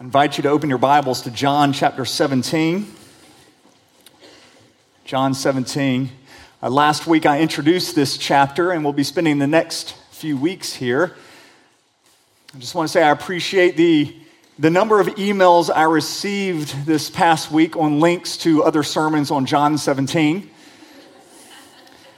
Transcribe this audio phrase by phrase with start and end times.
[0.00, 2.92] I invite you to open your Bibles to John chapter 17.
[5.04, 6.10] John 17.
[6.60, 10.74] Uh, last week I introduced this chapter, and we'll be spending the next few weeks
[10.74, 11.14] here.
[12.52, 14.16] I just want to say I appreciate the,
[14.58, 19.46] the number of emails I received this past week on links to other sermons on
[19.46, 20.50] John 17.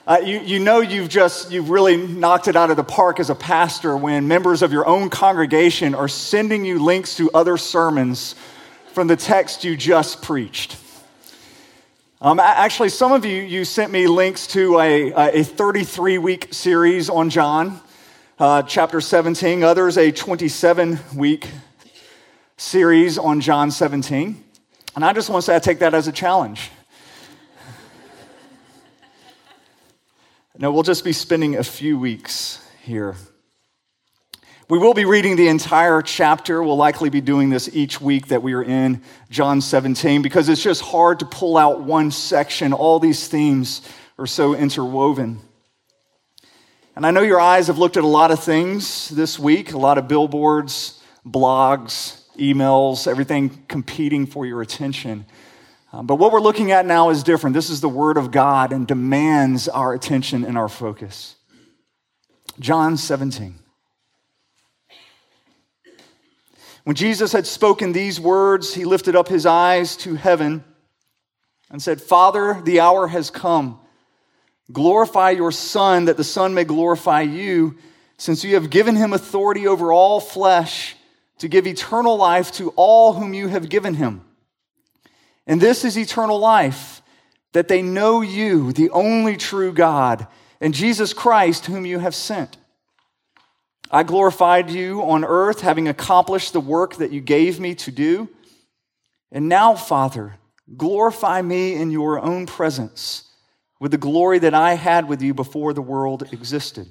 [0.06, 3.28] Uh, you, you know you've just you've really knocked it out of the park as
[3.28, 8.36] a pastor when members of your own congregation are sending you links to other sermons
[8.92, 10.76] from the text you just preached.
[12.20, 17.10] Um, actually some of you you sent me links to a, a 33 week series
[17.10, 17.80] on john
[18.38, 21.50] uh, chapter 17 others a 27 week
[22.56, 24.42] series on john 17
[24.94, 26.70] and i just want to say i take that as a challenge
[30.58, 33.14] No, we'll just be spending a few weeks here.
[34.70, 36.62] We will be reading the entire chapter.
[36.62, 40.62] We'll likely be doing this each week that we are in John 17 because it's
[40.62, 42.72] just hard to pull out one section.
[42.72, 43.86] All these themes
[44.18, 45.40] are so interwoven.
[46.96, 49.78] And I know your eyes have looked at a lot of things this week a
[49.78, 55.26] lot of billboards, blogs, emails, everything competing for your attention.
[55.96, 57.54] Um, but what we're looking at now is different.
[57.54, 61.36] This is the Word of God and demands our attention and our focus.
[62.60, 63.58] John 17.
[66.84, 70.64] When Jesus had spoken these words, he lifted up his eyes to heaven
[71.70, 73.80] and said, Father, the hour has come.
[74.70, 77.78] Glorify your Son, that the Son may glorify you,
[78.18, 80.94] since you have given him authority over all flesh
[81.38, 84.25] to give eternal life to all whom you have given him.
[85.46, 87.02] And this is eternal life,
[87.52, 90.26] that they know you, the only true God,
[90.60, 92.56] and Jesus Christ, whom you have sent.
[93.90, 98.28] I glorified you on earth, having accomplished the work that you gave me to do.
[99.30, 100.38] And now, Father,
[100.76, 103.30] glorify me in your own presence
[103.78, 106.88] with the glory that I had with you before the world existed.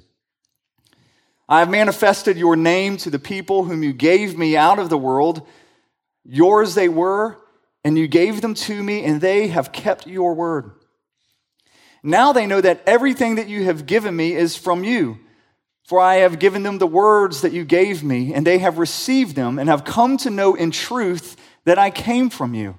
[1.48, 4.98] I have manifested your name to the people whom you gave me out of the
[4.98, 5.46] world.
[6.24, 7.38] Yours they were
[7.86, 10.72] and you gave them to me, and they have kept your word.
[12.02, 15.20] Now they know that everything that you have given me is from you.
[15.84, 19.36] For I have given them the words that you gave me, and they have received
[19.36, 22.76] them, and have come to know in truth that I came from you,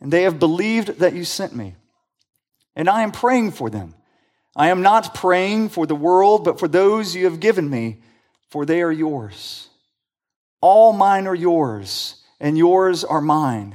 [0.00, 1.74] and they have believed that you sent me.
[2.76, 3.96] And I am praying for them.
[4.54, 7.96] I am not praying for the world, but for those you have given me,
[8.50, 9.68] for they are yours.
[10.60, 13.74] All mine are yours, and yours are mine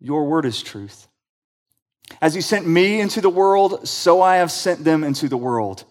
[0.00, 1.06] Your word is truth.
[2.20, 5.84] As you sent me into the world, so I have sent them into the world.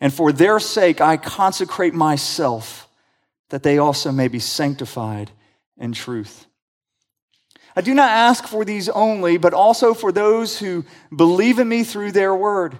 [0.00, 2.88] And for their sake, I consecrate myself
[3.50, 5.30] that they also may be sanctified
[5.76, 6.46] in truth.
[7.74, 10.84] I do not ask for these only, but also for those who
[11.14, 12.78] believe in me through their word,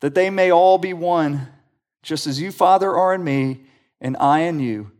[0.00, 1.48] that they may all be one,
[2.02, 3.60] just as you, Father, are in me,
[4.00, 4.90] and I in you,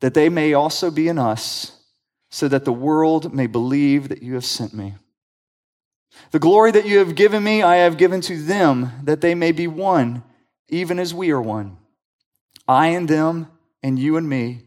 [0.00, 1.77] that they may also be in us
[2.30, 4.94] so that the world may believe that you have sent me.
[6.30, 9.52] The glory that you have given me, I have given to them, that they may
[9.52, 10.22] be one,
[10.68, 11.78] even as we are one.
[12.66, 13.48] I and them,
[13.82, 14.62] and you and me,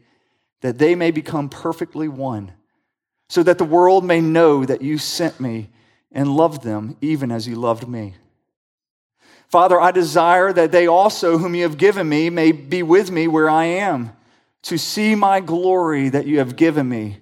[0.60, 2.52] that they may become perfectly one,
[3.28, 5.70] so that the world may know that you sent me
[6.10, 8.14] and loved them, even as you loved me.
[9.48, 13.28] Father, I desire that they also, whom you have given me, may be with me
[13.28, 14.12] where I am,
[14.62, 17.21] to see my glory that you have given me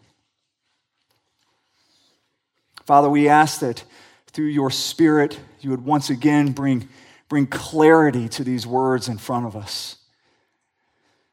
[2.85, 3.83] Father, we ask that
[4.27, 6.87] through your Spirit, you would once again bring,
[7.29, 9.97] bring clarity to these words in front of us.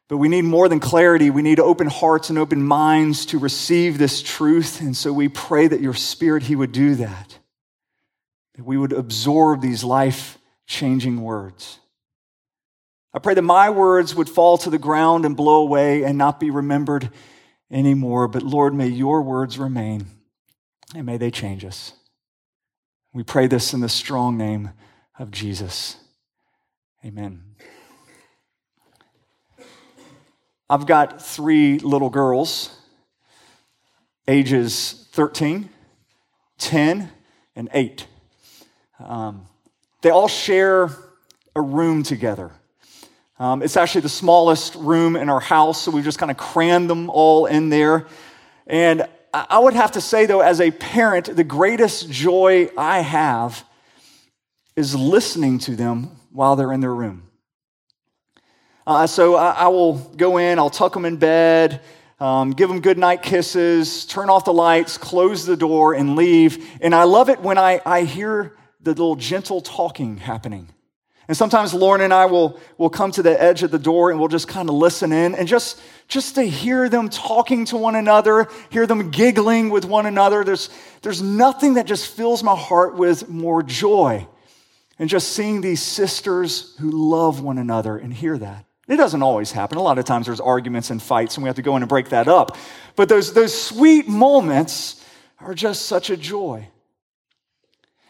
[0.08, 1.30] But we need more than clarity.
[1.30, 4.80] We need open hearts and open minds to receive this truth.
[4.80, 7.38] And so we pray that your Spirit, He would do that,
[8.54, 11.78] that we would absorb these life changing words.
[13.12, 16.40] I pray that my words would fall to the ground and blow away and not
[16.40, 17.10] be remembered
[17.70, 18.28] anymore.
[18.28, 20.06] But Lord, may your words remain
[20.94, 21.92] and may they change us.
[23.12, 24.70] We pray this in the strong name
[25.18, 25.96] of Jesus.
[27.04, 27.42] Amen.
[30.70, 32.76] I've got three little girls,
[34.26, 35.68] ages 13,
[36.58, 37.10] 10,
[37.56, 38.06] and 8.
[38.98, 39.46] Um,
[40.02, 40.90] they all share
[41.56, 42.50] a room together.
[43.38, 46.90] Um, it's actually the smallest room in our house, so we've just kind of crammed
[46.90, 48.06] them all in there.
[48.66, 53.64] And I would have to say, though, as a parent, the greatest joy I have
[54.74, 57.24] is listening to them while they're in their room.
[58.86, 61.82] Uh, so I, I, will go in, I'll tuck them in bed,
[62.20, 66.66] um, give them good night kisses, turn off the lights, close the door, and leave.
[66.80, 70.68] And I love it when I, I hear the little gentle talking happening.
[71.28, 74.18] And sometimes Lauren and I will, will come to the edge of the door and
[74.18, 75.78] we'll just kind of listen in and just,
[76.08, 80.42] just to hear them talking to one another, hear them giggling with one another.
[80.42, 80.70] There's,
[81.02, 84.26] there's nothing that just fills my heart with more joy
[84.98, 88.64] and just seeing these sisters who love one another and hear that.
[88.88, 89.76] It doesn't always happen.
[89.76, 91.90] A lot of times there's arguments and fights, and we have to go in and
[91.90, 92.56] break that up.
[92.96, 95.04] But those, those sweet moments
[95.40, 96.68] are just such a joy.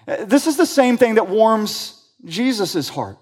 [0.07, 3.19] Uh, this is the same thing that warms Jesus' heart.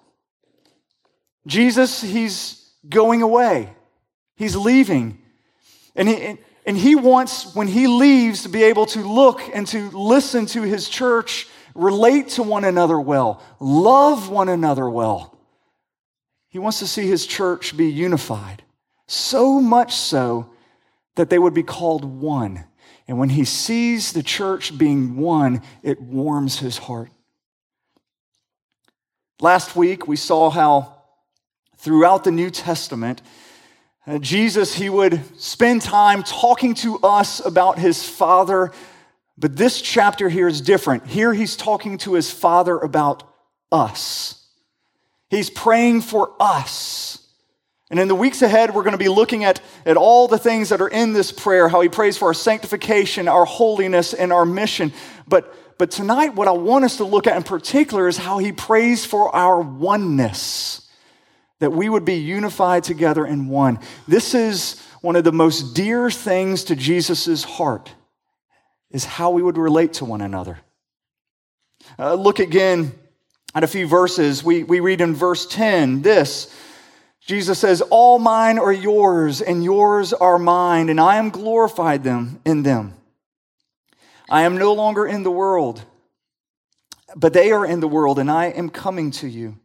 [1.47, 3.73] Jesus, he's going away,
[4.37, 5.19] he's leaving.
[5.95, 9.91] And he, and he wants, when he leaves, to be able to look and to
[9.91, 15.39] listen to his church, relate to one another well, love one another well.
[16.49, 18.63] He wants to see his church be unified,
[19.07, 20.51] so much so
[21.15, 22.65] that they would be called one.
[23.09, 27.11] And when he sees the church being one, it warms his heart.
[29.41, 30.95] Last week, we saw how
[31.77, 33.21] throughout the New Testament,
[34.07, 38.73] uh, Jesus, he would spend time talking to us about his Father.
[39.37, 41.07] But this chapter here is different.
[41.07, 43.25] Here, he's talking to his Father about
[43.71, 44.43] us.
[45.29, 47.19] He's praying for us.
[47.91, 50.71] And in the weeks ahead, we're going to be looking at, at all the things
[50.71, 54.47] that are in this prayer, how he prays for our sanctification, our holiness, and our
[54.47, 54.95] mission.
[55.29, 58.53] But, but tonight, what I want us to look at in particular is how he
[58.53, 60.91] prays for our oneness,
[61.59, 63.79] that we would be unified together in one.
[64.09, 67.93] This is one of the most dear things to Jesus' heart,
[68.91, 70.59] is how we would relate to one another.
[71.99, 72.93] Uh, look again
[73.55, 74.43] at a few verses.
[74.43, 76.53] We, we read in verse 10 this
[77.27, 82.41] Jesus says, All mine are yours, and yours are mine, and I am glorified them
[82.45, 82.96] in them.
[84.29, 85.83] I am no longer in the world,
[87.15, 89.59] but they are in the world, and I am coming to you.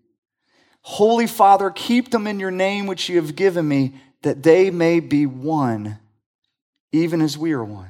[0.82, 5.00] Holy Father, keep them in your name which you have given me, that they may
[5.00, 6.00] be one,
[6.92, 7.90] even as we are one.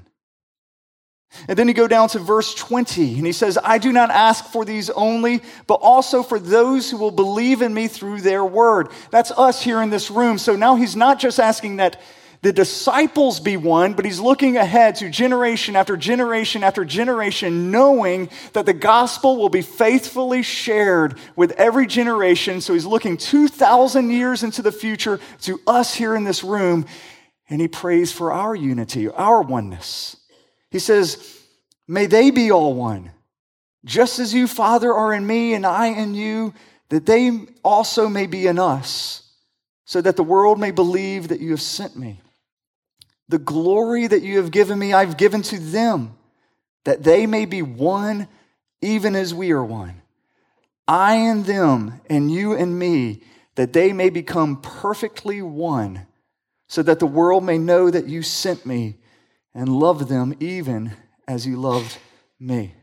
[1.47, 4.45] And then you go down to verse 20, and he says, I do not ask
[4.45, 8.89] for these only, but also for those who will believe in me through their word.
[9.11, 10.37] That's us here in this room.
[10.37, 12.01] So now he's not just asking that
[12.41, 18.29] the disciples be one, but he's looking ahead to generation after generation after generation, knowing
[18.53, 22.59] that the gospel will be faithfully shared with every generation.
[22.59, 26.87] So he's looking 2,000 years into the future to us here in this room,
[27.47, 30.17] and he prays for our unity, our oneness.
[30.71, 31.37] He says,
[31.87, 33.11] May they be all one,
[33.85, 36.55] just as you, Father, are in me and I in you,
[36.89, 39.31] that they also may be in us,
[39.85, 42.19] so that the world may believe that you have sent me.
[43.31, 46.17] The glory that you have given me, I've given to them,
[46.83, 48.27] that they may be one,
[48.81, 50.01] even as we are one.
[50.85, 53.23] I and them, and you and me,
[53.55, 56.07] that they may become perfectly one,
[56.67, 58.97] so that the world may know that you sent me
[59.55, 60.91] and love them even
[61.25, 61.97] as you loved
[62.37, 62.75] me.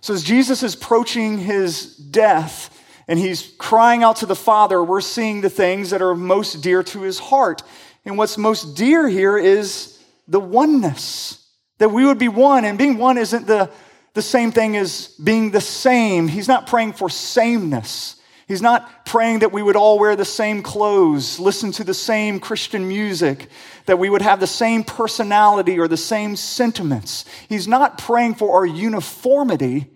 [0.00, 5.00] So, as Jesus is approaching his death and he's crying out to the Father, we're
[5.00, 7.62] seeing the things that are most dear to his heart.
[8.06, 11.44] And what's most dear here is the oneness,
[11.78, 12.64] that we would be one.
[12.64, 13.70] And being one isn't the,
[14.14, 16.28] the same thing as being the same.
[16.28, 18.16] He's not praying for sameness.
[18.46, 22.38] He's not praying that we would all wear the same clothes, listen to the same
[22.38, 23.48] Christian music,
[23.86, 27.24] that we would have the same personality or the same sentiments.
[27.48, 29.90] He's not praying for our uniformity.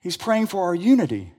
[0.00, 1.32] He's praying for our unity.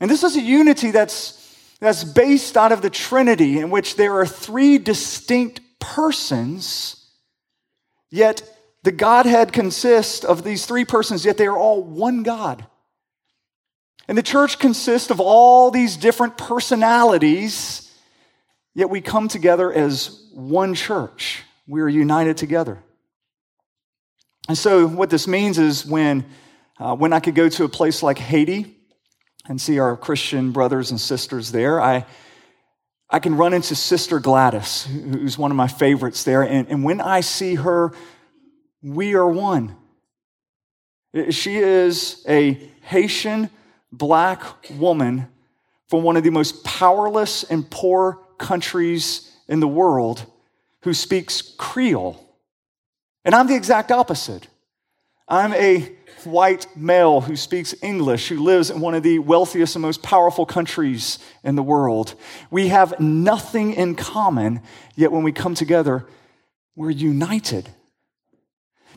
[0.00, 1.41] And this is a unity that's,
[1.82, 7.10] that's based out of the Trinity, in which there are three distinct persons,
[8.08, 8.48] yet
[8.84, 12.64] the Godhead consists of these three persons, yet they are all one God.
[14.06, 17.92] And the church consists of all these different personalities,
[18.74, 21.42] yet we come together as one church.
[21.66, 22.78] We are united together.
[24.48, 26.26] And so, what this means is when,
[26.78, 28.81] uh, when I could go to a place like Haiti
[29.48, 32.06] and see our Christian brothers and sisters there, I,
[33.10, 36.42] I can run into Sister Gladys, who's one of my favorites there.
[36.42, 37.92] And, and when I see her
[38.82, 39.76] we are one.
[41.30, 43.48] She is a Haitian
[43.92, 45.28] black woman
[45.88, 50.24] from one of the most powerless and poor countries in the world
[50.82, 52.18] who speaks Creole.
[53.24, 54.48] And I'm the exact opposite.
[55.28, 55.92] I'm a
[56.26, 60.46] white male who speaks English, who lives in one of the wealthiest and most powerful
[60.46, 62.14] countries in the world.
[62.50, 64.60] We have nothing in common,
[64.94, 66.06] yet when we come together,
[66.76, 67.68] we're united.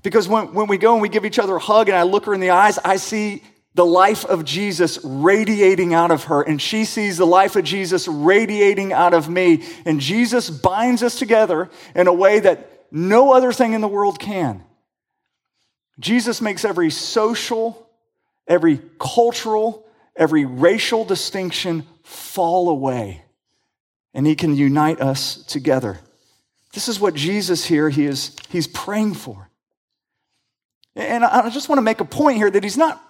[0.03, 2.25] Because when, when we go and we give each other a hug and I look
[2.25, 6.61] her in the eyes, I see the life of Jesus radiating out of her, and
[6.61, 9.63] she sees the life of Jesus radiating out of me.
[9.85, 14.17] And Jesus binds us together in a way that no other thing in the world
[14.17, 14.63] can.
[15.99, 17.89] Jesus makes every social,
[18.47, 19.85] every cultural,
[20.15, 23.23] every racial distinction fall away,
[24.13, 25.99] and he can unite us together.
[26.73, 29.49] This is what Jesus here he is he's praying for.
[30.95, 33.01] And I just want to make a point here that he's not,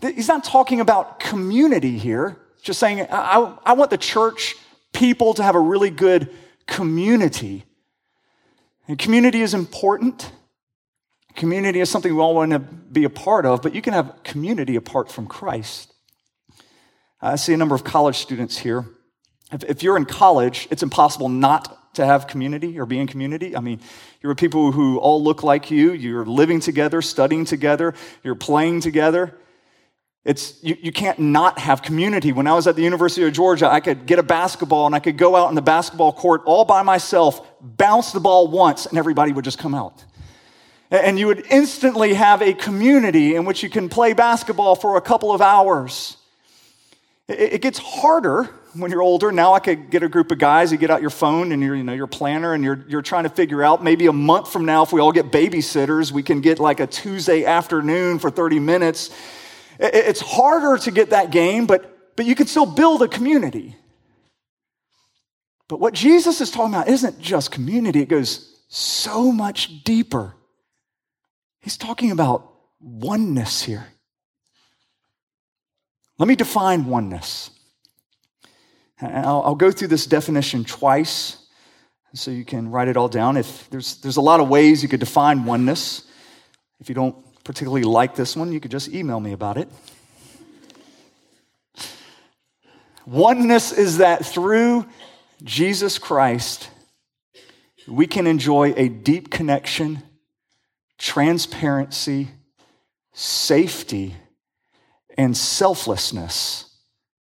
[0.00, 4.54] he's not talking about community here, just saying, I, I want the church
[4.92, 6.28] people to have a really good
[6.66, 7.64] community.
[8.86, 10.30] And community is important.
[11.34, 14.22] Community is something we all want to be a part of, but you can have
[14.22, 15.92] community apart from Christ.
[17.20, 18.84] I see a number of college students here.
[19.52, 23.54] If, you're in college, it's impossible not to have community or be in community.
[23.54, 23.80] I mean,
[24.22, 29.38] you're people who all look like you, you're living together, studying together, you're playing together.
[30.24, 32.32] It's, you, you can't not have community.
[32.32, 35.00] When I was at the University of Georgia, I could get a basketball and I
[35.00, 38.98] could go out in the basketball court all by myself, bounce the ball once, and
[38.98, 40.04] everybody would just come out.
[40.92, 45.00] And you would instantly have a community in which you can play basketball for a
[45.00, 46.18] couple of hours.
[47.28, 50.76] It, gets harder when you're older, now I could get a group of guys, you
[50.76, 53.30] get out your phone and you're, you know, your planner and you're, you're trying to
[53.30, 56.58] figure out maybe a month from now, if we all get babysitters, we can get
[56.58, 59.08] like a Tuesday afternoon for 30 minutes.
[59.78, 63.76] It's harder to get that game, but, but you can still build a community.
[65.68, 70.34] But what Jesus is talking about isn't just community, it goes so much deeper.
[71.62, 73.86] He's talking about oneness here.
[76.18, 77.50] Let me define oneness.
[79.00, 81.38] I'll, I'll, go through this definition twice
[82.14, 83.36] so you can write it all down.
[83.36, 86.06] If there's, there's a lot of ways you could define oneness.
[86.78, 89.68] If you don't particularly like this one, you could just email me about it.
[93.06, 94.86] Oneness is that through
[95.42, 96.70] Jesus Christ,
[97.88, 100.02] we can enjoy a deep connection,
[100.98, 102.28] transparency,
[103.12, 104.14] safety,
[105.16, 106.76] and selflessness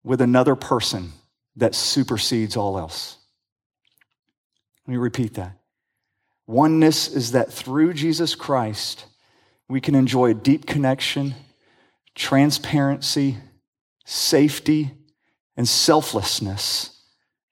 [0.04, 1.12] with another person
[1.56, 3.18] that supersedes all else.
[4.86, 5.58] Let me repeat that.
[6.48, 9.06] Oneness is that through Jesus Christ,
[9.68, 11.36] we can enjoy a deep connection,
[12.16, 13.38] transparency,
[14.06, 14.92] safety,
[15.56, 17.04] and selflessness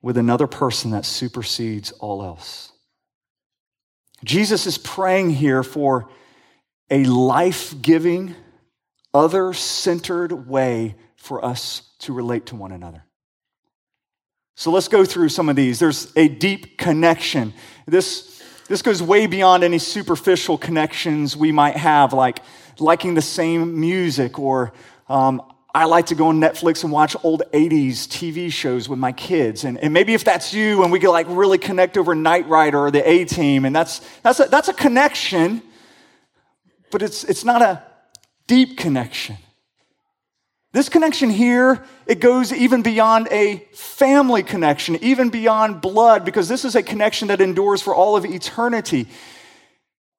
[0.02, 2.72] with another person that supersedes all else.
[4.24, 6.10] Jesus is praying here for
[6.90, 8.36] a life giving,
[9.14, 13.04] other centered way for us to relate to one another.
[14.56, 15.78] So let's go through some of these.
[15.78, 17.54] There's a deep connection.
[17.86, 22.40] This, this goes way beyond any superficial connections we might have, like
[22.80, 24.74] liking the same music, or
[25.10, 25.42] um,
[25.78, 29.64] I like to go on Netflix and watch old 80s TV shows with my kids.
[29.64, 32.80] And, and maybe if that's you, and we could like really connect over Knight Rider
[32.80, 35.62] or the A Team, and that's, that's, a, that's a connection,
[36.90, 37.84] but it's, it's not a
[38.48, 39.38] deep connection.
[40.74, 46.66] This connection here, it goes even beyond a family connection, even beyond blood, because this
[46.66, 49.06] is a connection that endures for all of eternity.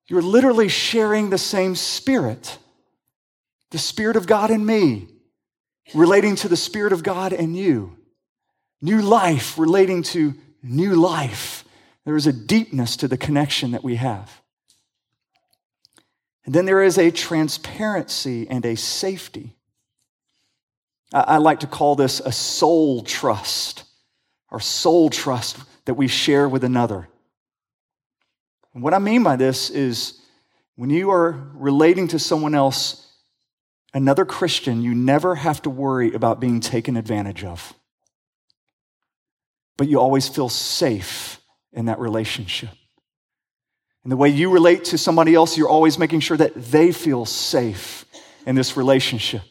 [0.06, 2.58] You're literally sharing the same spirit.
[3.70, 5.08] The Spirit of God in me
[5.94, 7.96] relating to the Spirit of God and you.
[8.80, 11.64] New life relating to new life.
[12.04, 14.42] There is a deepness to the connection that we have.
[16.44, 19.54] And then there is a transparency and a safety.
[21.12, 23.84] I, like to call this a soul trust,
[24.50, 27.08] our soul trust that we share with another.
[28.74, 30.20] And what I mean by this is
[30.76, 33.07] when you are relating to someone else,
[33.94, 37.74] another Christian, you never have to worry about being taken advantage of.
[39.76, 41.40] But you always feel safe
[41.72, 42.70] in that relationship.
[44.02, 47.24] And the way you relate to somebody else, you're always making sure that they feel
[47.24, 48.04] safe
[48.46, 49.42] in this relationship.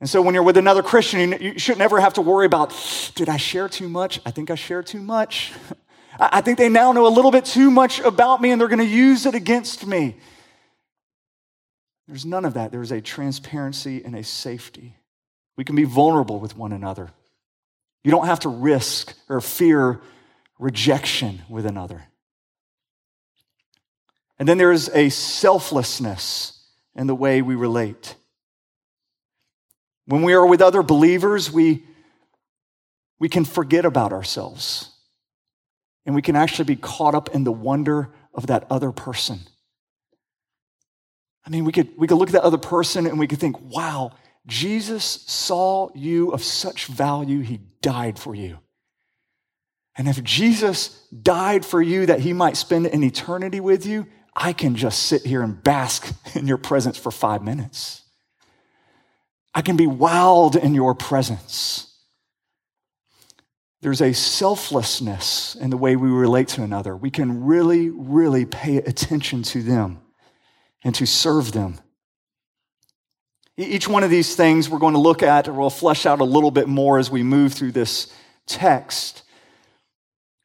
[0.00, 2.74] And so when you're with another Christian, you should never have to worry about,
[3.14, 4.20] did I share too much?
[4.26, 5.52] I think I shared too much.
[6.20, 8.78] I think they now know a little bit too much about me and they're going
[8.78, 10.16] to use it against me.
[12.06, 12.70] There's none of that.
[12.70, 14.96] There's a transparency and a safety.
[15.56, 17.10] We can be vulnerable with one another.
[18.02, 20.00] You don't have to risk or fear
[20.58, 22.04] rejection with another.
[24.38, 26.60] And then there is a selflessness
[26.94, 28.14] in the way we relate.
[30.06, 31.84] When we are with other believers, we,
[33.18, 34.90] we can forget about ourselves.
[36.04, 39.40] And we can actually be caught up in the wonder of that other person.
[41.46, 43.60] I mean, we could, we could look at that other person and we could think,
[43.60, 44.12] wow,
[44.46, 48.58] Jesus saw you of such value, he died for you.
[49.96, 54.52] And if Jesus died for you that he might spend an eternity with you, I
[54.52, 58.02] can just sit here and bask in your presence for five minutes.
[59.54, 61.90] I can be wowed in your presence.
[63.82, 66.96] There's a selflessness in the way we relate to another.
[66.96, 70.00] We can really, really pay attention to them
[70.84, 71.80] and to serve them.
[73.56, 76.24] Each one of these things we're going to look at or we'll flesh out a
[76.24, 78.12] little bit more as we move through this
[78.46, 79.22] text.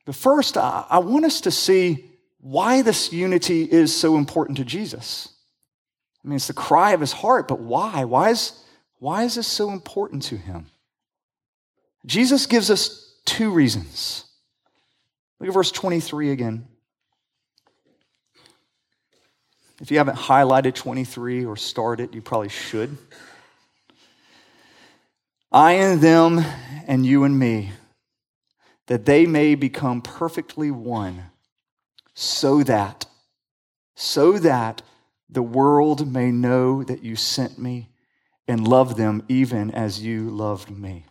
[0.06, 2.06] But first, I want us to see
[2.40, 5.30] why this unity is so important to Jesus.
[6.24, 8.06] I mean, it's the cry of his heart, but why?
[8.06, 8.54] Why is,
[9.00, 10.68] why is this so important to him?
[12.06, 14.26] Jesus gives us two reasons.
[15.40, 16.68] Look at verse 23 again.
[19.82, 22.98] If you haven't highlighted 23 or starred it, you probably should.
[25.52, 26.44] I and them,
[26.86, 27.72] and you and me,
[28.88, 31.32] that they may become perfectly one,
[32.14, 33.06] so that,
[33.96, 34.82] so that
[35.30, 37.90] the world may know that you sent me
[38.48, 41.06] and love them even as you loved me.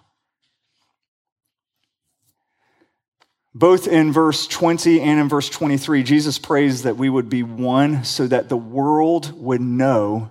[3.54, 8.04] Both in verse 20 and in verse 23, Jesus prays that we would be one
[8.04, 10.30] so that the world would know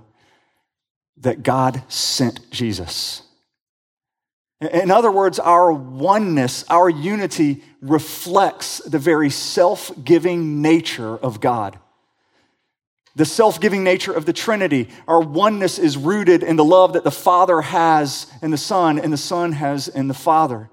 [1.18, 3.24] that God sent Jesus.
[4.60, 11.78] In other words, our oneness, our unity reflects the very self giving nature of God.
[13.16, 14.90] The self giving nature of the Trinity.
[15.08, 19.14] Our oneness is rooted in the love that the Father has in the Son and
[19.14, 20.70] the Son has in the Father.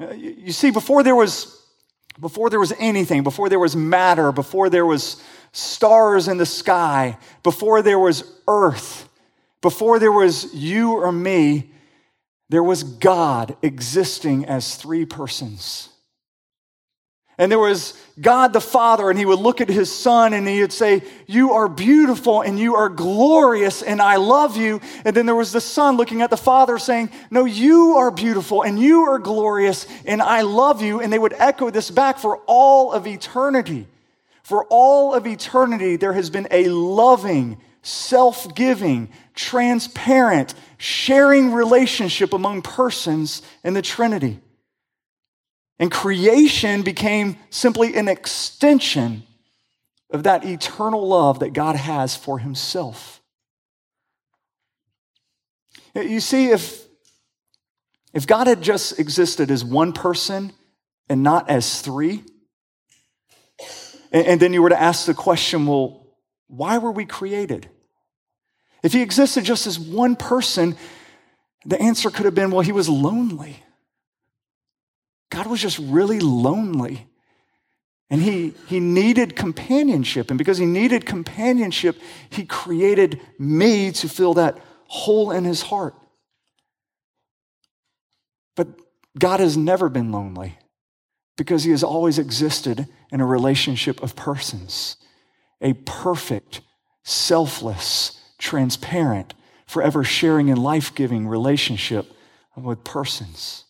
[0.00, 1.62] Uh, you see, before there was,
[2.20, 7.16] before there was anything, before there was matter, before there was stars in the sky,
[7.42, 9.08] before there was earth,
[9.60, 11.70] before there was you or me,
[12.48, 15.88] there was God existing as three persons.
[17.36, 20.60] And there was God the Father, and he would look at his son and he
[20.60, 24.80] would say, You are beautiful and you are glorious, and I love you.
[25.04, 28.62] And then there was the son looking at the Father saying, No, you are beautiful
[28.62, 31.00] and you are glorious, and I love you.
[31.00, 33.88] And they would echo this back for all of eternity.
[34.44, 42.62] For all of eternity, there has been a loving, self giving, transparent, sharing relationship among
[42.62, 44.38] persons in the Trinity.
[45.78, 49.24] And creation became simply an extension
[50.10, 53.20] of that eternal love that God has for himself.
[55.94, 56.84] You see, if,
[58.12, 60.52] if God had just existed as one person
[61.08, 62.22] and not as three,
[64.12, 66.06] and, and then you were to ask the question, well,
[66.46, 67.68] why were we created?
[68.82, 70.76] If he existed just as one person,
[71.64, 73.62] the answer could have been, well, he was lonely.
[75.34, 77.08] God was just really lonely.
[78.08, 80.30] And he, he needed companionship.
[80.30, 85.94] And because he needed companionship, he created me to fill that hole in his heart.
[88.54, 88.68] But
[89.18, 90.56] God has never been lonely
[91.36, 94.96] because he has always existed in a relationship of persons,
[95.60, 96.60] a perfect,
[97.02, 99.34] selfless, transparent,
[99.66, 102.12] forever sharing and life giving relationship
[102.56, 103.63] with persons.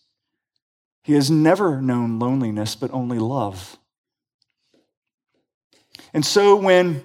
[1.05, 3.79] He has never known loneliness, but only love.
[6.14, 7.05] And so when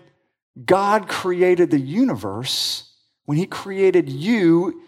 [0.66, 2.90] God created the universe,
[3.26, 4.82] when He created you,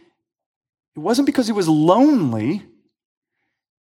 [0.95, 2.63] it wasn't because He was lonely,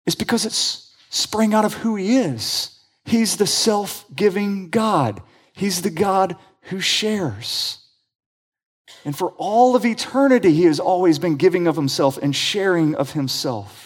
[0.07, 2.81] it's because it's sprang out of who He is.
[3.05, 7.79] He's the self giving God, He's the God who shares.
[9.05, 13.13] And for all of eternity, He has always been giving of Himself and sharing of
[13.13, 13.82] Himself.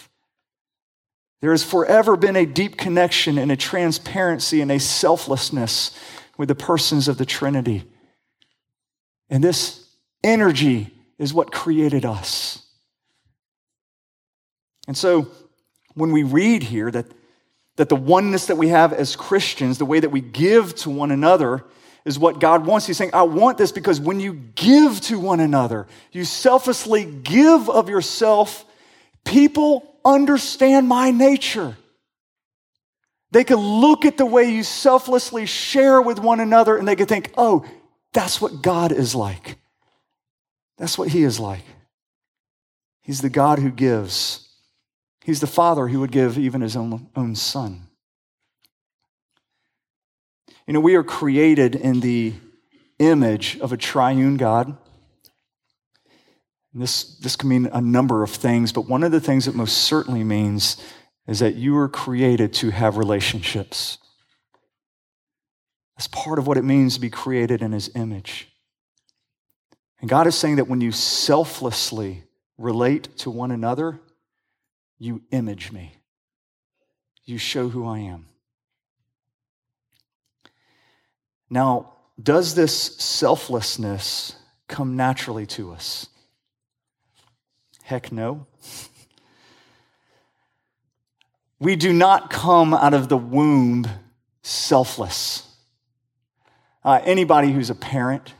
[1.41, 5.97] There has forever been a deep connection and a transparency and a selflessness
[6.37, 7.83] with the persons of the Trinity.
[9.29, 9.87] And this
[10.23, 12.63] energy is what created us.
[14.87, 15.27] And so
[15.93, 17.05] when we read here that,
[17.75, 21.11] that the oneness that we have as Christians, the way that we give to one
[21.11, 21.65] another,
[22.05, 22.87] is what God wants.
[22.87, 27.69] He's saying, I want this because when you give to one another, you selflessly give
[27.69, 28.65] of yourself,
[29.25, 31.77] people understand my nature.
[33.31, 37.09] They could look at the way you selflessly share with one another and they could
[37.09, 37.65] think, oh,
[38.13, 39.57] that's what God is like.
[40.77, 41.63] That's what He is like.
[43.01, 44.47] He's the God who gives.
[45.23, 47.87] He's the Father who would give even His own, own Son.
[50.65, 52.33] You know, we are created in the
[52.99, 54.77] image of a triune God.
[56.73, 59.55] And this, this can mean a number of things, but one of the things it
[59.55, 60.77] most certainly means
[61.27, 63.97] is that you were created to have relationships.
[65.97, 68.49] That's part of what it means to be created in his image.
[69.99, 72.23] And God is saying that when you selflessly
[72.57, 73.99] relate to one another,
[74.99, 75.93] you image me.
[77.25, 78.27] You show who I am.
[81.49, 84.35] Now, does this selflessness
[84.67, 86.07] come naturally to us?
[87.87, 88.45] Heck no.
[91.57, 93.87] We do not come out of the womb
[94.41, 95.47] selfless.
[96.83, 98.33] Uh, anybody who's a parent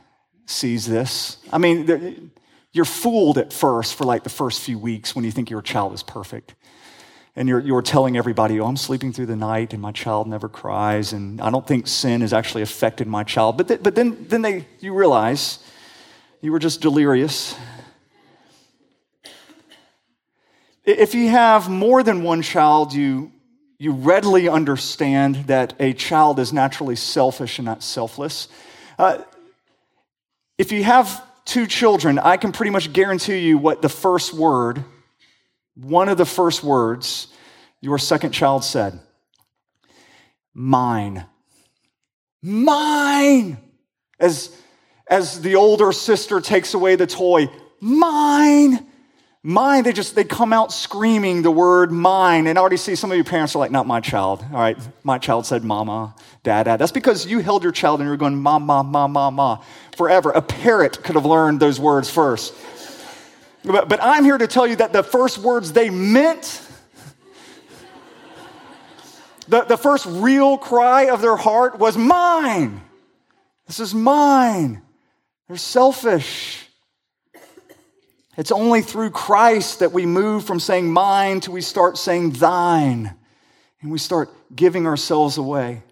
[0.44, 1.38] sees this.
[1.50, 2.30] I mean,
[2.72, 5.94] you're fooled at first for like the first few weeks when you think your child
[5.94, 6.54] is perfect.
[7.34, 10.50] And you're, you're telling everybody, oh, I'm sleeping through the night and my child never
[10.50, 11.14] cries.
[11.14, 13.56] And I don't think sin has actually affected my child.
[13.56, 15.58] But, th- but then, then they, you realize
[16.42, 17.56] you were just delirious
[20.88, 23.30] If you have more than one child, you,
[23.78, 28.48] you readily understand that a child is naturally selfish and not selfless.
[28.98, 29.18] Uh,
[30.56, 34.82] if you have two children, I can pretty much guarantee you what the first word,
[35.74, 37.26] one of the first words
[37.82, 38.98] your second child said
[40.54, 41.26] mine.
[42.42, 43.58] Mine.
[44.18, 44.56] As,
[45.06, 48.87] as the older sister takes away the toy, mine.
[49.48, 52.46] Mine, they just, they come out screaming the word mine.
[52.46, 54.44] And I already see some of your parents are like, not my child.
[54.52, 58.10] All right, my child said mama, dad." That's because you held your child and you
[58.10, 59.62] were going ma, ma, ma, ma, ma
[59.96, 60.32] forever.
[60.32, 62.52] A parrot could have learned those words first.
[63.64, 66.60] But, but I'm here to tell you that the first words they meant,
[69.48, 72.82] the, the first real cry of their heart was mine.
[73.66, 74.82] This is mine.
[75.48, 76.67] They're selfish.
[78.38, 83.12] It's only through Christ that we move from saying mine to we start saying thine,
[83.82, 85.82] and we start giving ourselves away.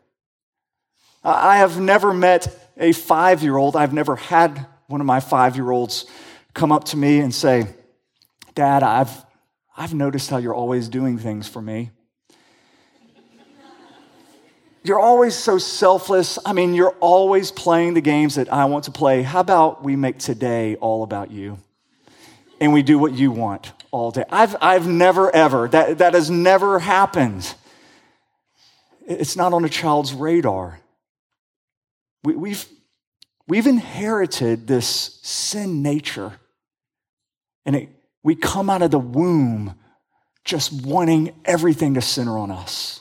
[1.25, 5.57] I have never met a five year old, I've never had one of my five
[5.57, 6.07] year olds
[6.55, 7.67] come up to me and say,
[8.55, 9.11] Dad, I've,
[9.77, 11.91] I've noticed how you're always doing things for me.
[14.85, 16.39] You're always so selfless.
[16.47, 19.23] I mean, you're always playing the games that I want to play.
[19.23, 21.59] How about we make today all about you?
[22.61, 24.25] And we do what you want all day.
[24.31, 27.55] I've, I've never, ever, that, that has never happened.
[29.07, 30.81] It's not on a child's radar.
[32.25, 32.67] We, we've,
[33.47, 36.33] we've inherited this sin nature,
[37.65, 37.89] and it,
[38.23, 39.75] we come out of the womb
[40.45, 43.01] just wanting everything to center on us.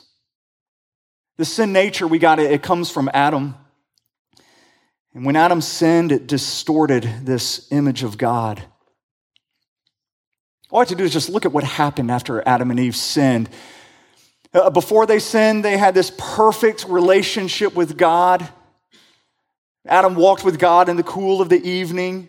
[1.38, 3.54] The sin nature, we got it, it comes from Adam.
[5.14, 8.62] And when Adam sinned, it distorted this image of God.
[10.70, 12.96] All I have to do is just look at what happened after Adam and Eve
[12.96, 13.48] sinned.
[14.52, 18.48] Uh, before they sinned, they had this perfect relationship with God.
[19.86, 22.28] Adam walked with God in the cool of the evening.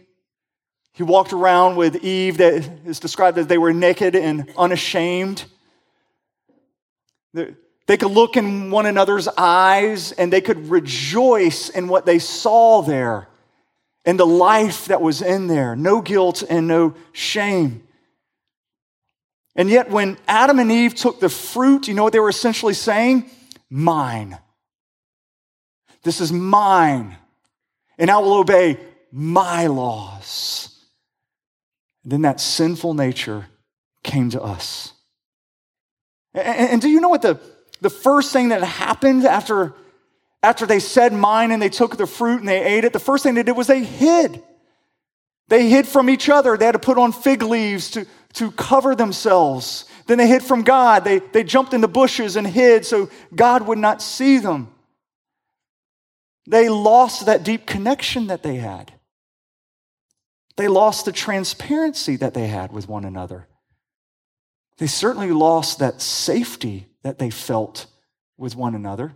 [0.93, 5.45] He walked around with Eve, that is described as they were naked and unashamed.
[7.33, 12.81] They could look in one another's eyes and they could rejoice in what they saw
[12.81, 13.27] there.
[14.05, 15.75] and the life that was in there.
[15.75, 17.86] No guilt and no shame.
[19.57, 22.75] And yet, when Adam and Eve took the fruit, you know what they were essentially
[22.75, 23.29] saying?
[23.71, 24.37] Mine.
[26.03, 27.17] This is mine.
[27.97, 28.77] And I will obey
[29.11, 30.69] my laws.
[32.03, 33.47] And then that sinful nature
[34.03, 34.93] came to us.
[36.35, 37.39] And, and do you know what the,
[37.81, 39.73] the first thing that happened after,
[40.43, 42.93] after they said mine and they took the fruit and they ate it?
[42.93, 44.43] The first thing they did was they hid.
[45.47, 46.57] They hid from each other.
[46.57, 48.05] They had to put on fig leaves to,
[48.37, 49.85] to cover themselves.
[50.05, 51.03] Then they hid from God.
[51.03, 54.73] They, they jumped in the bushes and hid so God would not see them.
[56.47, 58.93] They lost that deep connection that they had.
[60.55, 63.47] They lost the transparency that they had with one another.
[64.77, 67.87] They certainly lost that safety that they felt
[68.37, 69.15] with one another.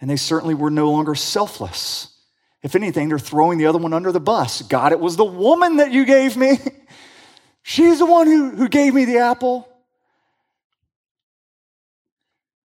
[0.00, 2.12] And they certainly were no longer selfless.
[2.62, 4.62] If anything, they're throwing the other one under the bus.
[4.62, 6.58] God, it was the woman that you gave me.
[7.68, 9.68] She's the one who, who gave me the apple.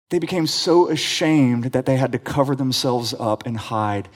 [0.10, 4.10] They became so ashamed that they had to cover themselves up and hide.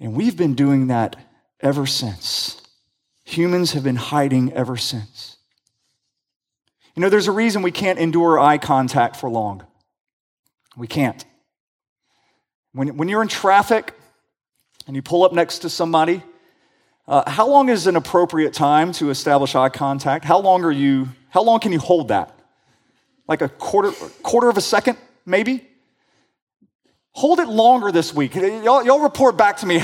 [0.00, 1.14] And we've been doing that
[1.60, 2.60] ever since.
[3.22, 5.36] Humans have been hiding ever since.
[6.96, 9.64] You know, there's a reason we can't endure eye contact for long.
[10.76, 11.24] We can't.
[12.72, 13.94] When, when you're in traffic
[14.88, 16.24] and you pull up next to somebody,
[17.10, 20.24] uh, how long is an appropriate time to establish eye contact?
[20.24, 22.38] How long are you, how long can you hold that?
[23.26, 23.90] Like a quarter,
[24.22, 24.96] quarter of a second,
[25.26, 25.66] maybe?
[27.10, 28.36] Hold it longer this week.
[28.36, 29.82] Y'all, y'all report back to me.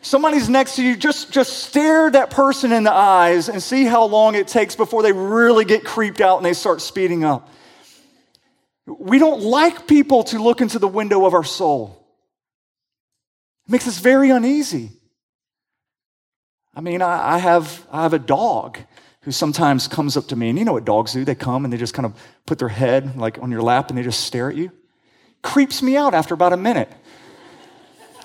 [0.00, 4.06] Somebody's next to you, just, just stare that person in the eyes and see how
[4.06, 7.50] long it takes before they really get creeped out and they start speeding up.
[8.86, 12.06] We don't like people to look into the window of our soul.
[13.66, 14.92] It makes us very uneasy.
[16.76, 18.78] I mean, I, I, have, I have a dog
[19.22, 21.24] who sometimes comes up to me, and you know what dogs do?
[21.24, 22.14] They come and they just kind of
[22.46, 24.70] put their head like on your lap and they just stare at you.
[25.42, 26.90] Creeps me out after about a minute.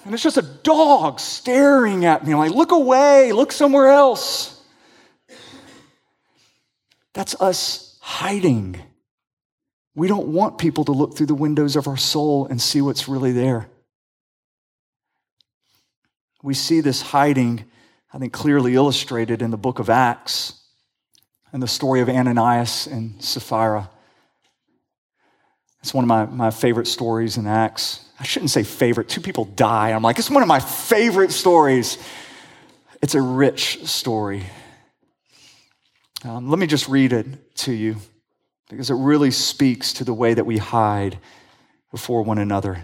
[0.06, 2.34] And it's just a dog staring at me.
[2.34, 4.60] I'm like, look away, look somewhere else.
[7.14, 8.80] That's us hiding.
[9.96, 13.08] We don't want people to look through the windows of our soul and see what's
[13.08, 13.70] really there.
[16.42, 17.66] We see this hiding,
[18.12, 20.54] I think, clearly illustrated in the book of Acts
[21.52, 23.90] and the story of Ananias and Sapphira.
[25.82, 28.06] It's one of my, my favorite stories in Acts.
[28.20, 29.08] I shouldn't say favorite.
[29.08, 29.92] Two people die.
[29.92, 31.98] I'm like, it's one of my favorite stories.
[33.02, 34.44] It's a rich story.
[36.26, 37.96] Um, let me just read it to you
[38.70, 41.18] because it really speaks to the way that we hide
[41.92, 42.84] before one another.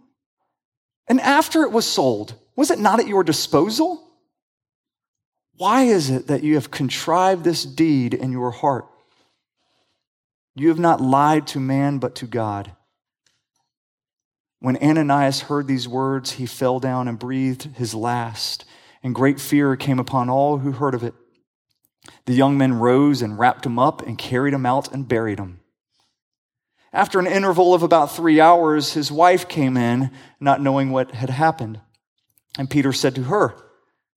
[1.07, 4.07] And after it was sold, was it not at your disposal?
[5.57, 8.87] Why is it that you have contrived this deed in your heart?
[10.55, 12.71] You have not lied to man, but to God.
[14.59, 18.65] When Ananias heard these words, he fell down and breathed his last,
[19.01, 21.15] and great fear came upon all who heard of it.
[22.25, 25.60] The young men rose and wrapped him up and carried him out and buried him.
[26.93, 31.29] After an interval of about three hours, his wife came in, not knowing what had
[31.29, 31.79] happened.
[32.57, 33.55] And Peter said to her,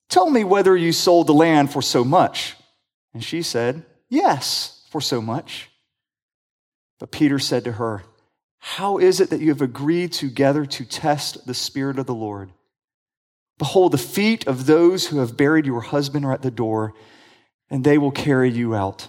[0.09, 2.57] Tell me whether you sold the land for so much.
[3.13, 5.71] And she said, Yes, for so much.
[6.99, 8.05] But Peter said to her,
[8.67, 12.51] how is it that you have agreed together to test the Spirit of the Lord?
[13.59, 16.95] Behold, the feet of those who have buried your husband are at the door,
[17.69, 19.09] and they will carry you out.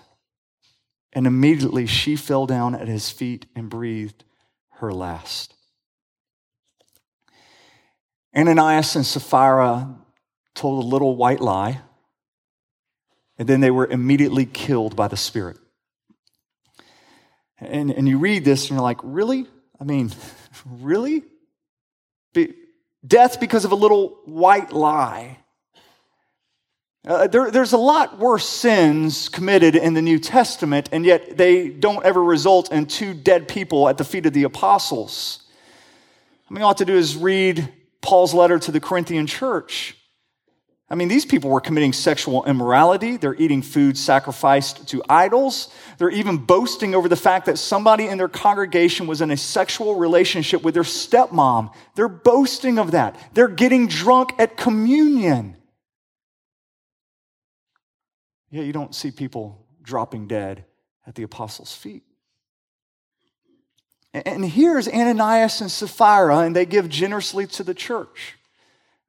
[1.15, 4.25] And immediately she fell down at his feet and breathed
[4.80, 5.54] her last.
[8.36, 9.95] Ananias and Sapphira
[10.54, 11.80] told a little white lie,
[13.38, 15.58] and then they were immediately killed by the Spirit.
[17.60, 19.47] And, and you read this and you're like, really?
[19.80, 20.12] I mean,
[20.65, 21.23] really?
[22.34, 22.54] Be,
[23.08, 25.38] death because of a little white lie.
[27.05, 31.69] Uh, there, there's a lot worse sins committed in the New Testament, and yet they
[31.69, 35.43] don't ever result in two dead people at the feet of the apostles.
[36.49, 39.95] I mean, all I have to do is read Paul's letter to the Corinthian church.
[40.89, 43.17] I mean, these people were committing sexual immorality.
[43.17, 45.69] They're eating food sacrificed to idols.
[45.97, 49.95] They're even boasting over the fact that somebody in their congregation was in a sexual
[49.95, 51.71] relationship with their stepmom.
[51.95, 53.15] They're boasting of that.
[53.33, 55.55] They're getting drunk at communion.
[58.55, 60.63] Yeah, you don't see people dropping dead
[61.05, 62.03] at the apostles' feet.
[64.13, 68.37] And here's Ananias and Sapphira, and they give generously to the church.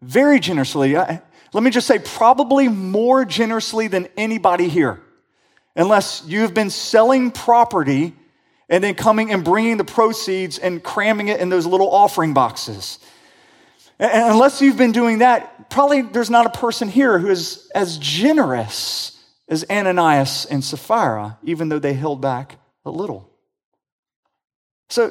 [0.02, 0.96] Very generously.
[0.96, 5.00] Let me just say, probably more generously than anybody here,
[5.76, 8.14] unless you've been selling property
[8.68, 12.98] and then coming and bringing the proceeds and cramming it in those little offering boxes.
[14.00, 17.96] And unless you've been doing that, probably there's not a person here who is as
[17.98, 19.12] generous
[19.48, 23.30] as Ananias and Sapphira, even though they held back a little.
[24.88, 25.10] So,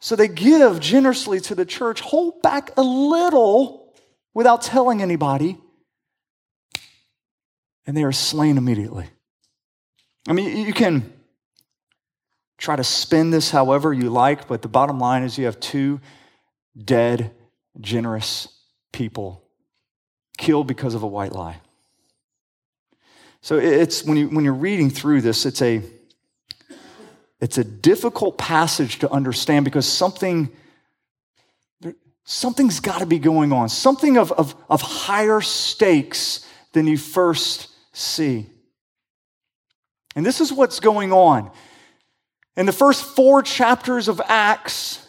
[0.00, 3.92] so they give generously to the church, hold back a little
[4.34, 5.58] without telling anybody,
[7.86, 9.06] and they are slain immediately.
[10.28, 11.12] I mean, you can
[12.58, 16.00] try to spin this however you like, but the bottom line is you have two
[16.76, 17.34] dead,
[17.80, 18.48] generous
[18.92, 19.42] people
[20.36, 21.60] killed because of a white lie.
[23.42, 25.82] So it's when you when you're reading through this, it's a
[27.40, 30.50] it's a difficult passage to understand because something
[32.24, 37.68] something's got to be going on, something of, of, of higher stakes than you first
[37.92, 38.46] see.
[40.14, 41.50] And this is what's going on.
[42.56, 45.06] In the first four chapters of Acts,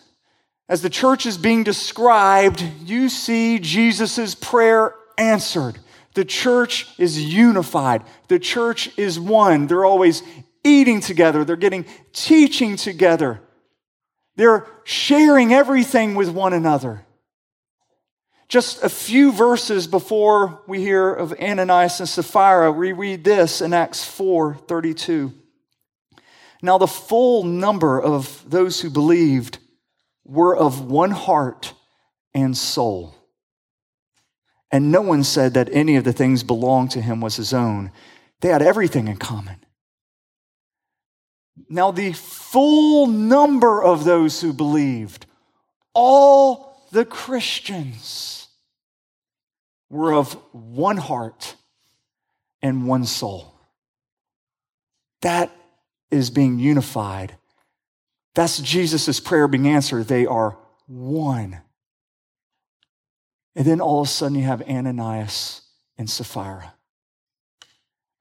[0.69, 5.77] as the church is being described, you see Jesus' prayer answered.
[6.13, 8.03] The church is unified.
[8.27, 9.67] The church is one.
[9.67, 10.23] They're always
[10.63, 11.45] eating together.
[11.45, 13.41] They're getting teaching together.
[14.35, 17.05] They're sharing everything with one another.
[18.47, 23.71] Just a few verses before we hear of Ananias and Sapphira, we read this in
[23.71, 25.33] Acts 4 32.
[26.61, 29.57] Now, the full number of those who believed
[30.25, 31.73] were of one heart
[32.33, 33.15] and soul.
[34.71, 37.91] And no one said that any of the things belonged to him was his own.
[38.39, 39.57] They had everything in common.
[41.69, 45.25] Now, the full number of those who believed,
[45.93, 48.47] all the Christians,
[49.89, 51.55] were of one heart
[52.61, 53.53] and one soul.
[55.21, 55.51] That
[56.09, 57.35] is being unified.
[58.33, 60.07] That's Jesus' prayer being answered.
[60.07, 60.57] They are
[60.87, 61.61] one.
[63.55, 65.61] And then all of a sudden you have Ananias
[65.97, 66.73] and Sapphira.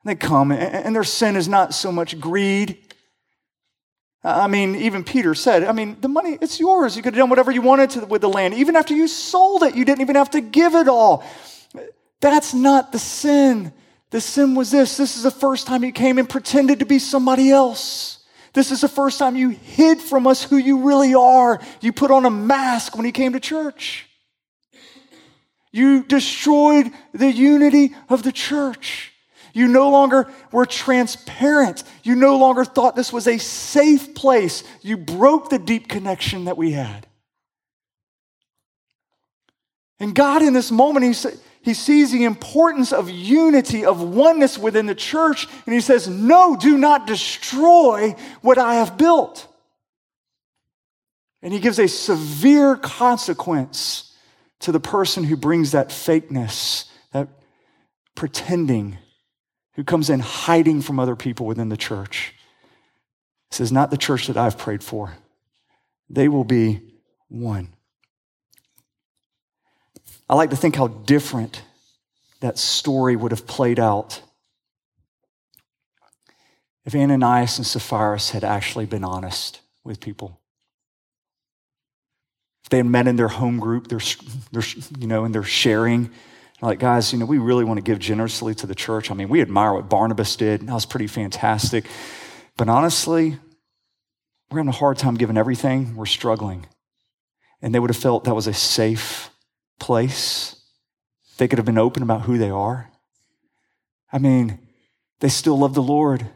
[0.03, 2.79] And they come, and their sin is not so much greed.
[4.25, 6.97] I mean, even Peter said, I mean, the money, it's yours.
[6.97, 8.55] You could have done whatever you wanted to, with the land.
[8.55, 11.25] Even after you sold it, you didn't even have to give it all.
[12.21, 13.73] That's not the sin.
[14.11, 14.97] The sin was this.
[14.97, 18.19] This is the first time you came and pretended to be somebody else.
[18.53, 21.61] This is the first time you hid from us who you really are.
[21.81, 24.10] You put on a mask when you came to church.
[25.73, 29.13] You destroyed the unity of the church.
[29.53, 31.85] You no longer were transparent.
[32.03, 34.63] You no longer thought this was a safe place.
[34.83, 37.07] You broke the deep connection that we had.
[39.99, 41.31] And God, in this moment, He
[41.63, 46.57] he sees the importance of unity, of oneness within the church, and he says, No,
[46.57, 49.47] do not destroy what I have built.
[51.43, 54.10] And he gives a severe consequence
[54.61, 57.29] to the person who brings that fakeness, that
[58.15, 58.99] pretending,
[59.75, 62.35] who comes in hiding from other people within the church.
[63.51, 65.17] This is not the church that I've prayed for.
[66.09, 66.81] They will be
[67.29, 67.75] one.
[70.29, 71.63] I like to think how different
[72.41, 74.23] that story would have played out
[76.85, 80.40] if Ananias and Sapphira had actually been honest with people.
[82.63, 84.01] If they had met in their home group, they're,
[84.53, 84.63] they're,
[84.99, 86.11] you know, and they're sharing,
[86.63, 89.11] like, guys, you know, we really want to give generously to the church.
[89.11, 90.67] I mean, we admire what Barnabas did.
[90.67, 91.87] That was pretty fantastic.
[92.57, 93.39] But honestly,
[94.51, 95.97] we're having a hard time giving everything.
[95.97, 96.67] We're struggling.
[97.63, 99.31] And they would have felt that was a safe
[99.79, 100.57] place.
[101.39, 102.91] They could have been open about who they are.
[104.13, 104.59] I mean,
[105.21, 106.27] they still love the Lord.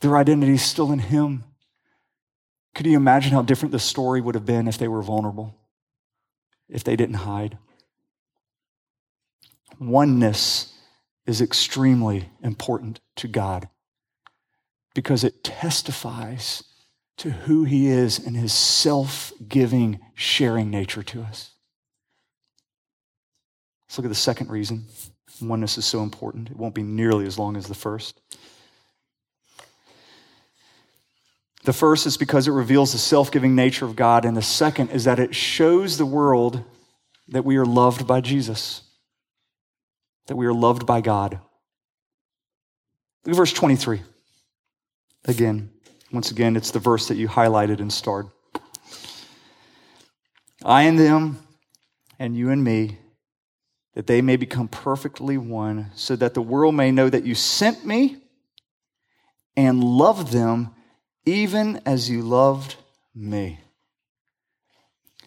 [0.00, 1.44] Their identity is still in Him.
[2.74, 5.54] Could you imagine how different the story would have been if they were vulnerable,
[6.70, 7.58] if they didn't hide?
[9.78, 10.74] Oneness
[11.26, 13.68] is extremely important to God
[14.94, 16.64] because it testifies
[17.16, 21.52] to who He is and His self giving, sharing nature to us.
[23.86, 24.84] Let's look at the second reason.
[25.42, 26.50] Oneness is so important.
[26.50, 28.20] It won't be nearly as long as the first.
[31.64, 34.90] The first is because it reveals the self giving nature of God, and the second
[34.90, 36.64] is that it shows the world
[37.28, 38.82] that we are loved by Jesus,
[40.26, 41.38] that we are loved by God.
[43.24, 44.00] Look at verse 23.
[45.26, 45.70] Again,
[46.10, 48.28] once again, it's the verse that you highlighted and starred.
[50.64, 51.38] I and them,
[52.18, 52.98] and you and me,
[53.94, 57.84] that they may become perfectly one, so that the world may know that you sent
[57.84, 58.16] me
[59.56, 60.74] and loved them
[61.24, 62.76] even as you loved
[63.14, 63.60] me.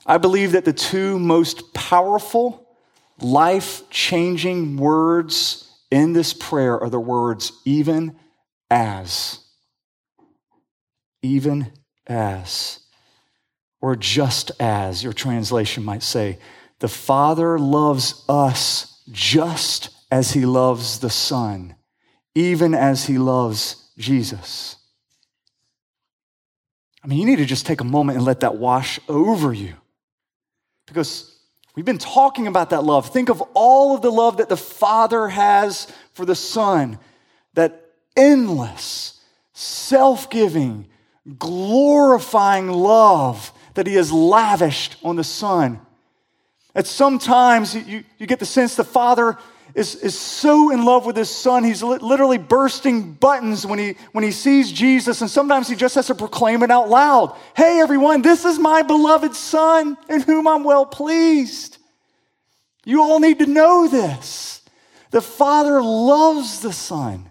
[0.05, 2.67] I believe that the two most powerful,
[3.21, 8.15] life changing words in this prayer are the words, even
[8.69, 9.39] as.
[11.21, 11.71] Even
[12.07, 12.79] as.
[13.79, 16.39] Or just as, your translation might say.
[16.79, 21.75] The Father loves us just as he loves the Son,
[22.35, 24.77] even as he loves Jesus.
[27.03, 29.73] I mean, you need to just take a moment and let that wash over you.
[30.87, 31.35] Because
[31.75, 33.09] we've been talking about that love.
[33.09, 36.97] Think of all of the love that the Father has for the Son,
[37.55, 39.19] that endless,
[39.53, 40.87] self giving,
[41.37, 45.81] glorifying love that He has lavished on the Son.
[46.75, 49.37] At sometimes you, you get the sense the Father
[49.75, 53.95] is, is so in love with his son, he's li- literally bursting buttons when he,
[54.11, 57.79] when he sees Jesus, and sometimes he just has to proclaim it out loud Hey,
[57.79, 61.77] everyone, this is my beloved son in whom I'm well pleased.
[62.85, 64.61] You all need to know this.
[65.11, 67.29] The Father loves the Son.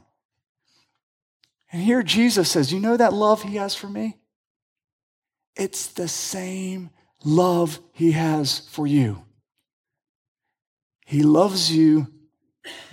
[1.72, 4.18] And here Jesus says, You know that love he has for me?
[5.56, 6.90] It's the same
[7.24, 9.24] love he has for you.
[11.06, 12.06] He loves you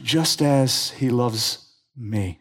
[0.02, 2.40] just as he loves me.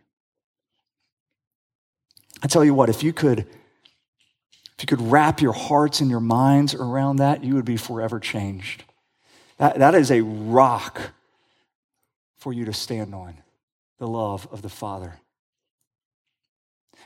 [2.43, 3.47] I tell you what, if you could
[4.79, 8.21] if you could wrap your hearts and your minds around that, you would be forever
[8.21, 8.85] changed.
[9.57, 11.01] That, that is a rock
[12.37, 13.35] for you to stand on
[13.99, 15.15] the love of the Father.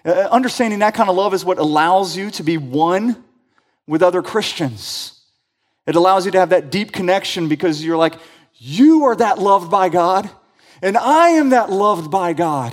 [0.05, 3.25] Uh, understanding that kind of love is what allows you to be one
[3.87, 5.19] with other Christians.
[5.87, 8.15] It allows you to have that deep connection because you're like,
[8.65, 10.31] you are that loved by God,
[10.83, 12.73] and I am that loved by God.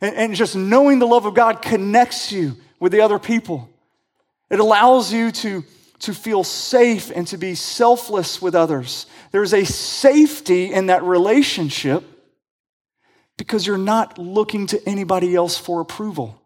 [0.00, 3.68] And, and just knowing the love of God connects you with the other people.
[4.48, 5.64] It allows you to,
[5.98, 9.04] to feel safe and to be selfless with others.
[9.32, 12.02] There's a safety in that relationship
[13.36, 16.40] because you're not looking to anybody else for approval.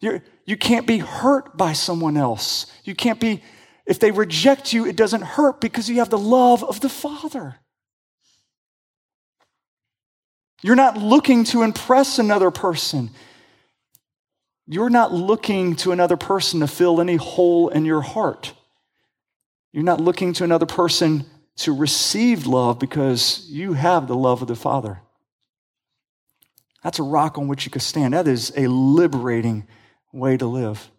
[0.00, 2.66] You're, you can't be hurt by someone else.
[2.82, 3.42] You can't be
[3.86, 7.56] if they reject you, it doesn't hurt because you have the love of the Father.
[10.62, 13.10] You're not looking to impress another person.
[14.68, 18.52] You're not looking to another person to fill any hole in your heart.
[19.72, 21.26] You're not looking to another person
[21.56, 25.00] to receive love because you have the love of the Father.
[26.84, 28.14] That's a rock on which you can stand.
[28.14, 29.66] That is a liberating
[30.12, 30.90] way to live.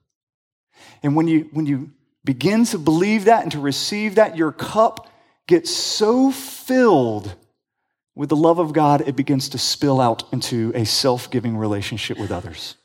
[1.01, 1.91] And when you, when you
[2.23, 5.09] begin to believe that and to receive that, your cup
[5.47, 7.35] gets so filled
[8.15, 12.19] with the love of God, it begins to spill out into a self giving relationship
[12.19, 12.75] with others.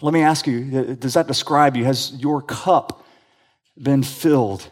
[0.00, 1.84] Let me ask you uh, does that describe you?
[1.84, 3.04] Has your cup
[3.80, 4.68] been filled?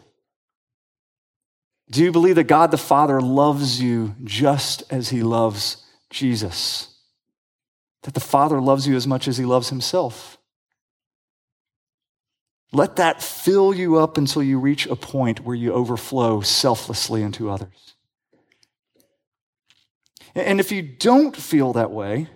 [1.89, 5.77] Do you believe that God the Father loves you just as he loves
[6.09, 6.89] Jesus?
[8.03, 10.37] That the Father loves you as much as he loves himself?
[12.73, 17.49] Let that fill you up until you reach a point where you overflow selflessly into
[17.49, 17.93] others.
[20.33, 22.27] And if you don't feel that way,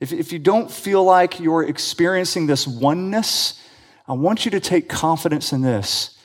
[0.00, 3.62] if, if you don't feel like you're experiencing this oneness,
[4.08, 6.18] I want you to take confidence in this.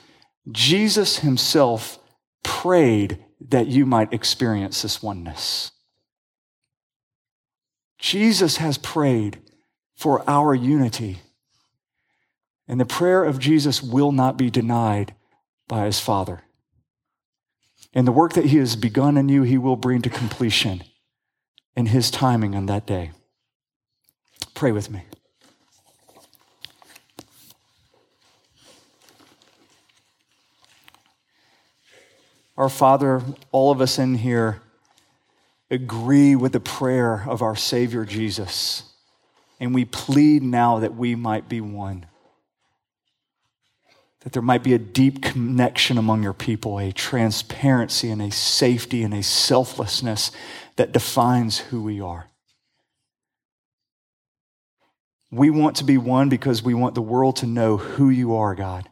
[0.50, 2.00] Jesus himself
[2.44, 5.72] prayed that you might experience this oneness.
[8.00, 9.42] Jesus has prayed
[9.96, 11.20] for our unity.
[12.72, 15.14] And the prayer of Jesus will not be denied
[15.68, 16.44] by his Father.
[17.94, 20.86] And the work that he has begun in you, he will bring to completion
[21.76, 23.12] in his timing on that day.
[24.54, 25.04] Pray with me.
[32.56, 34.62] Our Father, all of us in here
[35.70, 38.84] agree with the prayer of our Savior Jesus,
[39.60, 42.06] and we plead now that we might be one.
[44.22, 49.04] That there might be a deep connection among your people, a transparency and a safety
[49.04, 50.32] and a selflessness
[50.76, 52.30] that defines who we are.
[55.32, 58.54] We want to be one because we want the world to know who you are,
[58.54, 58.90] God.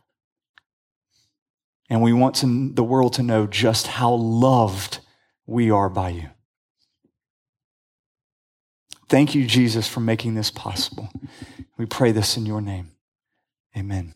[1.90, 5.00] And we want to, the world to know just how loved
[5.46, 6.30] we are by you.
[9.10, 11.10] Thank you, Jesus, for making this possible.
[11.78, 12.92] We pray this in your name.
[13.76, 14.14] Amen.